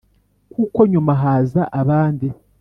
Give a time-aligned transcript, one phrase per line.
[0.53, 2.27] kuko nyuma haza abandi